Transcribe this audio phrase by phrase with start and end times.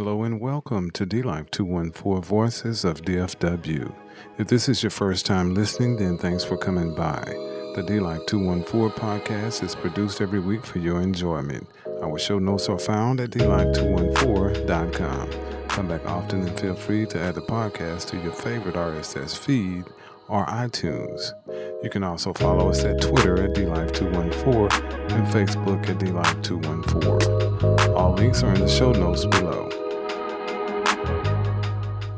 [0.00, 3.92] Hello and welcome to D Life 214 Voices of DFW.
[4.38, 7.22] If this is your first time listening, then thanks for coming by.
[7.74, 11.68] The D Life 214 podcast is produced every week for your enjoyment.
[12.02, 15.68] Our show notes are found at dlife214.com.
[15.68, 19.84] Come back often and feel free to add the podcast to your favorite RSS feed
[20.28, 21.30] or iTunes.
[21.84, 27.94] You can also follow us at Twitter at DLife214 and Facebook at DLife214.
[27.94, 29.70] All links are in the show notes below.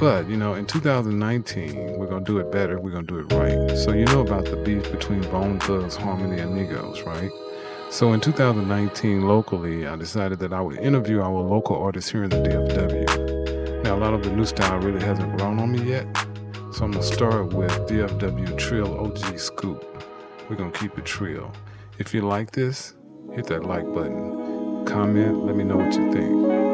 [0.00, 2.80] But, you know, in 2019, we're going to do it better.
[2.80, 3.76] We're going to do it right.
[3.76, 7.30] So, you know about the beef between Bone Thugs, Harmony, and Migos, right?
[7.90, 12.30] So, in 2019, locally, I decided that I would interview our local artists here in
[12.30, 13.84] the DFW.
[13.84, 16.06] Now, a lot of the new style really hasn't grown on me yet.
[16.72, 19.84] So, I'm going to start with DFW Trill OG Scoop.
[20.48, 21.52] We're going to keep it trill.
[21.98, 22.94] If you like this,
[23.34, 24.84] hit that like button.
[24.84, 26.72] Comment, let me know what you think.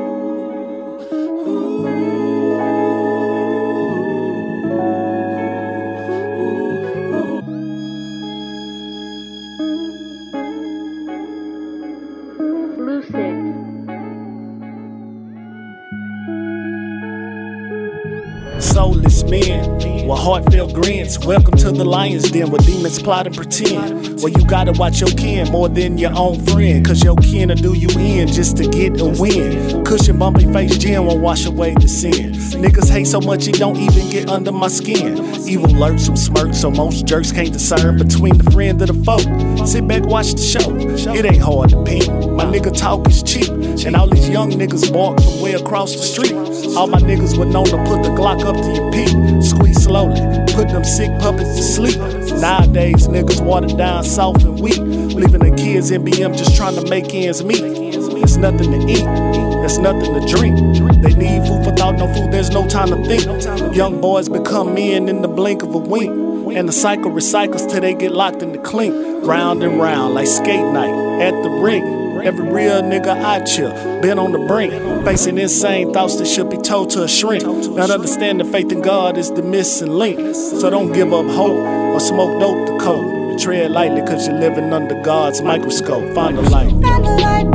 [18.60, 19.78] Soulless men
[20.08, 21.18] with heartfelt grins.
[21.18, 24.20] Welcome to the lion's den where demons plot and pretend.
[24.20, 26.84] Well, you gotta watch your kin more than your own friend.
[26.84, 29.84] Cause your kin will do you in just to get a win.
[29.84, 32.32] Cushion bumpy face gin won't wash away the sin.
[32.32, 35.18] Niggas hate so much it don't even get under my skin.
[35.46, 39.66] Evil lurks with smirks, so most jerks can't discern between the friend and the foe.
[39.66, 41.14] Sit back, watch the show.
[41.14, 42.08] It ain't hard to peep.
[42.32, 43.48] My nigga talk is cheap.
[43.86, 46.47] And all these young niggas bark from way across the street.
[46.76, 49.08] All my niggas were known to put the Glock up to your peak.
[49.42, 50.20] Squeeze slowly,
[50.54, 51.98] put them sick puppets to sleep.
[52.40, 54.78] Nowadays, niggas watered down soft and weak.
[54.78, 57.62] Leaving the kids in BM just trying to make ends meet.
[57.62, 60.56] It's nothing to eat, there's nothing to drink.
[61.02, 63.74] They need food for thought, no food, there's no time to think.
[63.74, 66.27] Young boys become men in the blink of a wink.
[66.56, 68.94] And the cycle recycles till they get locked in the clink.
[69.26, 71.84] Round and round like skate night at the rink.
[72.24, 73.70] Every real nigga I chill,
[74.00, 74.72] been on the brink,
[75.04, 77.44] facing insane thoughts that should be told to a shrink.
[77.44, 80.34] Not understanding faith in God is the missing link.
[80.34, 83.38] So don't give up hope or smoke dope to cope.
[83.38, 86.12] Tread lightly cause you're living under God's microscope.
[86.12, 86.70] Find the light.
[86.70, 87.46] Find the light,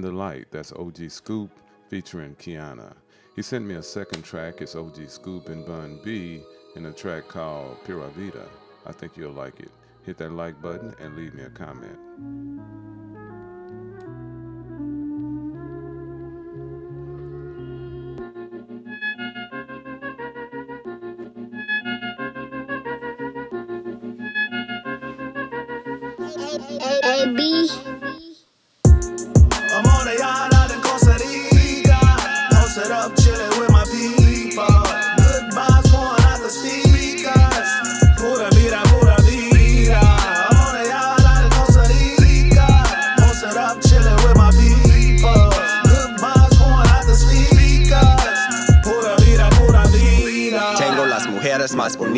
[0.00, 1.50] The Light, that's OG Scoop
[1.88, 2.94] featuring Kiana.
[3.34, 6.42] He sent me a second track, it's OG Scoop and Bun B,
[6.76, 8.48] in a track called Pura Vida.
[8.86, 9.70] I think you'll like it.
[10.04, 11.98] Hit that like button and leave me a comment.
[27.04, 27.87] A B.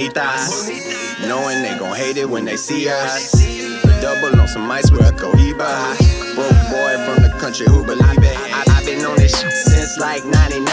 [0.00, 0.69] bonitas.
[1.29, 3.32] Knowing they gon' hate it when they see us.
[4.00, 5.97] Double on some ice with a Cohiba.
[6.35, 8.37] Broke boy from the country who believe it.
[8.52, 10.64] I, I've been on this shit since like 99.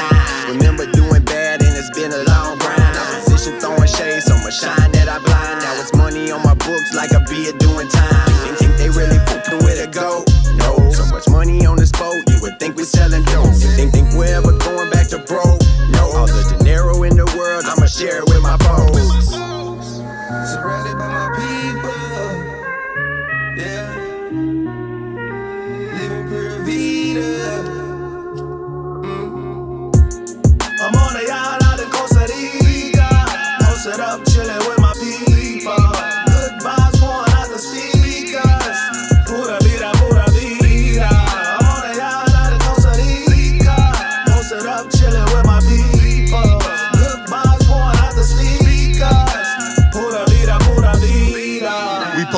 [0.56, 2.82] Remember doing bad and it's been a long grind.
[2.82, 5.60] Opposition throwing shade, so much shine that I blind.
[5.60, 8.32] Now it's money on my books like a beer doing time.
[8.48, 10.24] Think, think they really fucking with a go?
[10.56, 10.90] No.
[10.92, 13.52] So much money on this boat, you would think we selling dope.
[13.76, 14.07] Think, think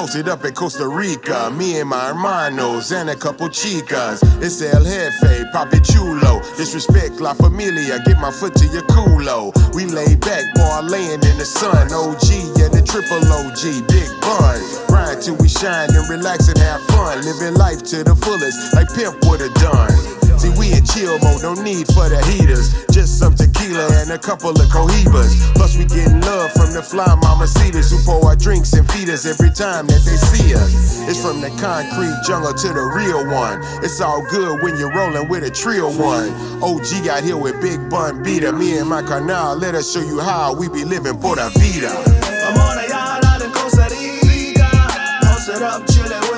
[0.10, 4.24] posted up in Costa Rica, me and my hermanos and a couple chicas.
[4.42, 6.42] It's El Jefe, Papi Chulo.
[6.58, 9.54] Disrespect La Familia, get my foot to your culo.
[9.76, 11.94] We lay back, boy, laying in the sun.
[11.94, 12.26] OG
[12.58, 14.60] and the triple OG, big bun.
[14.88, 17.22] Grind till we shine and relax and have fun.
[17.22, 20.19] Living life to the fullest, like Pimp would've done.
[20.40, 22.72] See, we in chill mode, no need for the heaters.
[22.96, 25.36] Just some tequila and a couple of cohibas.
[25.54, 29.26] Plus, we getting love from the fly mamacitas who pour our drinks and feed us
[29.26, 31.04] every time that they see us.
[31.12, 33.60] It's from the concrete jungle to the real one.
[33.84, 36.32] It's all good when you're rolling with a trio one.
[36.64, 38.54] OG got here with Big Bun Beater.
[38.54, 41.92] Me and my canal, let us show you how we be living for the vida.
[41.92, 44.72] I'm on a yacht out in Costa Rica.
[45.20, 46.29] Posted up, chilling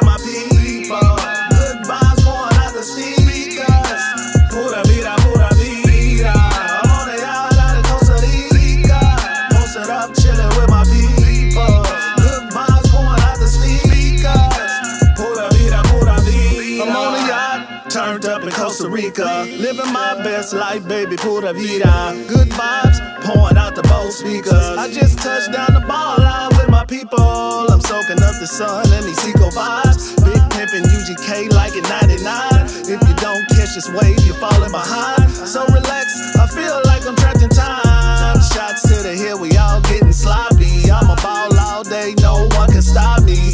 [20.41, 22.17] best life, baby, pura vida.
[22.27, 24.75] Good vibes, pouring out the both speakers.
[24.83, 27.69] I just touched down the ball out with my people.
[27.69, 30.17] I'm soaking up the sun and these eco vibes.
[30.25, 32.65] Big pimpin' UGK like it 99.
[32.89, 35.29] If you don't catch this wave, you're falling behind.
[35.29, 38.41] So relax, I feel like I'm trapped in time.
[38.53, 40.89] Shots to the hill, we all getting sloppy.
[40.89, 43.53] I'm a ball all day, no one can stop me.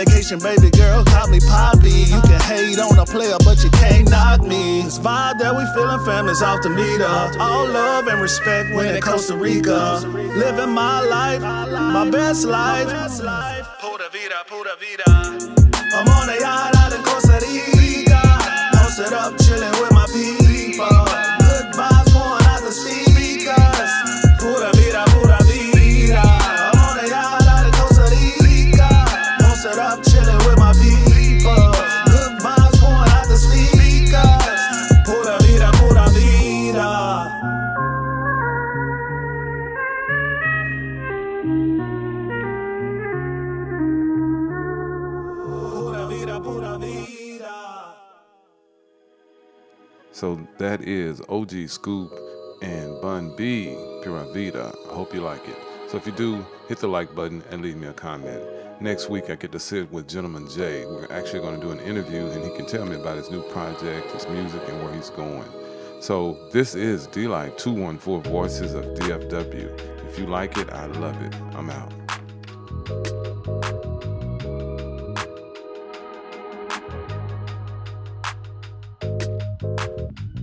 [0.00, 1.90] Vacation, baby girl, call me Poppy.
[1.90, 4.80] You can hate on a player, but you can't knock me.
[4.80, 7.04] This vibe that we feelin', families off the meter.
[7.38, 10.00] All love and respect when in Costa Rica.
[10.06, 12.88] Living my life, my best life.
[13.78, 15.04] Pura vida, pura vida.
[15.92, 16.69] I'm on a yacht
[50.20, 52.12] So that is OG Scoop
[52.60, 54.70] and Bun B, Pura Vida.
[54.90, 55.56] I hope you like it.
[55.88, 58.42] So if you do, hit the like button and leave me a comment.
[58.82, 60.84] Next week, I get to sit with Gentleman Jay.
[60.84, 63.40] We're actually going to do an interview, and he can tell me about his new
[63.44, 65.48] project, his music, and where he's going.
[66.02, 70.06] So this is D Life 214 Voices of DFW.
[70.06, 71.34] If you like it, I love it.
[71.54, 73.19] I'm out.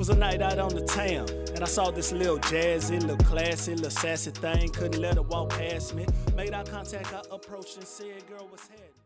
[0.07, 3.75] Was a night out on the town, and I saw this little jazzy, little classy,
[3.75, 4.69] little sassy thing.
[4.69, 6.05] Couldn't let her walk past me.
[6.35, 8.97] Made eye contact, I approached and said, Girl, what's happening?